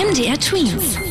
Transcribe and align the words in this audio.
MDR 0.00 0.38
Twins. 0.38 1.09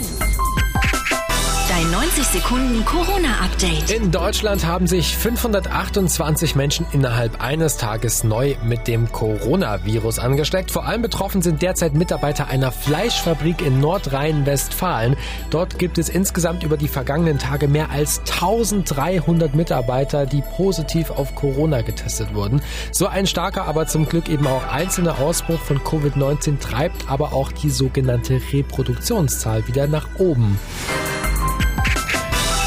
Dein 2.00 2.08
90 2.08 2.28
Sekunden 2.28 2.86
Corona-Update. 2.86 3.92
In 3.92 4.10
Deutschland 4.10 4.66
haben 4.66 4.88
sich 4.88 5.18
528 5.18 6.56
Menschen 6.56 6.86
innerhalb 6.94 7.42
eines 7.42 7.76
Tages 7.76 8.24
neu 8.24 8.56
mit 8.64 8.88
dem 8.88 9.12
Coronavirus 9.12 10.20
angesteckt. 10.20 10.72
Vor 10.72 10.86
allem 10.86 11.02
betroffen 11.02 11.42
sind 11.42 11.62
derzeit 11.62 11.96
Mitarbeiter 11.96 12.48
einer 12.48 12.72
Fleischfabrik 12.72 13.62
in 13.62 13.82
Nordrhein-Westfalen. 13.82 15.18
Dort 15.50 15.78
gibt 15.78 15.98
es 15.98 16.08
insgesamt 16.08 16.64
über 16.64 16.78
die 16.78 16.88
vergangenen 16.88 17.38
Tage 17.38 17.68
mehr 17.68 17.90
als 17.90 18.20
1300 18.20 19.54
Mitarbeiter, 19.54 20.26
die 20.26 20.42
positiv 20.56 21.12
auf 21.12 21.36
Corona 21.36 21.82
getestet 21.82 22.34
wurden. 22.34 22.62
So 22.94 23.08
ein 23.08 23.28
starker, 23.28 23.66
aber 23.66 23.88
zum 23.88 24.08
Glück 24.08 24.30
eben 24.30 24.48
auch 24.48 24.66
einzelner 24.72 25.20
Ausbruch 25.20 25.60
von 25.60 25.80
Covid-19 25.80 26.60
treibt 26.60 27.10
aber 27.10 27.34
auch 27.34 27.52
die 27.52 27.70
sogenannte 27.70 28.40
Reproduktionszahl 28.54 29.68
wieder 29.68 29.88
nach 29.88 30.08
oben. 30.18 30.58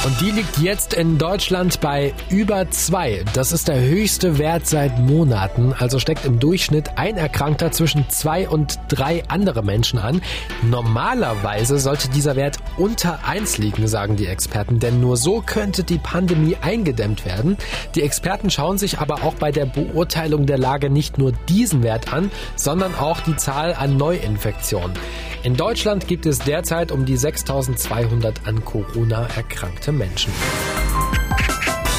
Und 0.05 0.21
die 0.21 0.33
liegt 0.33 0.59
jetzt 0.59 0.95
in 0.95 1.17
Deutschland 1.17 1.81
bei 1.81 2.13
über 2.29 2.69
zwei. 2.71 3.25
Das 3.35 3.53
ist 3.53 3.69
der 3.69 3.81
höchste 3.81 4.37
Wert 4.37 4.67
seit 4.67 4.99
Monaten. 4.99 5.73
Also 5.79 6.01
steckt 6.01 6.25
im 6.25 6.41
Durchschnitt 6.41 6.99
ein 6.99 7.17
Erkrankter 7.17 7.71
zwischen 7.71 8.11
zwei 8.11 8.49
und 8.49 8.81
drei 8.89 9.23
andere 9.29 9.63
Menschen 9.63 10.01
an. 10.01 10.21
Normalerweise 10.63 11.79
sollte 11.79 12.09
dieser 12.09 12.35
Wert 12.35 12.59
unter 12.77 13.21
eins 13.29 13.59
liegen, 13.59 13.87
sagen 13.87 14.17
die 14.17 14.27
Experten, 14.27 14.81
denn 14.81 15.01
nur 15.01 15.17
so 15.17 15.41
könnte 15.41 15.85
die 15.85 15.99
Pandemie 15.99 16.57
eingedämmt 16.61 17.25
werden. 17.25 17.57
Die 17.95 18.03
Experten 18.03 18.51
schauen 18.51 18.79
sich 18.79 18.99
aber 18.99 19.23
auch 19.23 19.35
bei 19.35 19.53
der 19.53 19.67
Beurteilung 19.67 20.47
der 20.47 20.59
Lage 20.59 20.91
nicht 20.91 21.17
nur 21.19 21.31
diesen 21.49 21.85
Wert 21.85 22.13
an, 22.13 22.33
sondern 22.57 22.97
auch 22.97 23.21
die 23.21 23.37
Zahl 23.37 23.73
an 23.73 23.97
Neuinfektionen. 23.99 24.97
In 25.45 25.57
Deutschland 25.57 26.07
gibt 26.07 26.25
es 26.27 26.39
derzeit 26.39 26.93
um 26.93 27.05
die 27.05 27.17
6200 27.17 28.47
an 28.47 28.65
Corona 28.65 29.27
erkrankte 29.35 29.91
Menschen. 29.91 30.33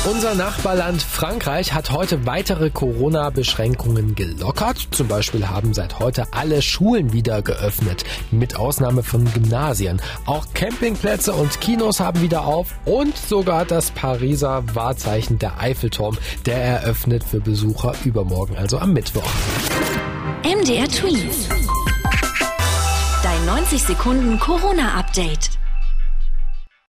Unser 0.10 0.36
Nachbarland 0.36 1.02
Frankreich 1.02 1.74
hat 1.74 1.92
heute 1.92 2.26
weitere 2.26 2.70
Corona-Beschränkungen 2.70 4.16
gelockert. 4.16 4.88
Zum 4.92 5.10
Beispiel 5.10 5.50
haben 5.50 5.74
seit 5.74 6.00
heute 6.00 6.28
alle 6.32 6.62
Schulen 6.62 7.12
wieder 7.12 7.42
geöffnet, 7.42 8.06
mit 8.32 8.56
Ausnahme 8.56 9.04
von 9.04 9.26
Gymnasien. 9.34 10.02
Auch 10.26 10.46
Campingplätze 10.54 11.34
und 11.34 11.60
Kinos 11.60 12.00
haben 12.00 12.22
wieder 12.22 12.46
auf 12.46 12.74
und 12.86 13.18
sogar 13.18 13.66
das 13.66 13.92
Pariser 13.92 14.64
Wahrzeichen 14.74 15.38
der 15.40 15.60
Eiffelturm, 15.60 16.18
der 16.46 16.62
eröffnet 16.62 17.26
für 17.26 17.42
Besucher 17.42 17.94
übermorgen, 18.06 18.56
also 18.56 18.80
am 18.80 18.94
Mittwoch. 18.94 19.30
MDR 20.44 20.88
Tweets. 20.88 21.50
60 23.74 23.88
Sekunden 23.88 24.40
Corona-Update. 24.40 25.63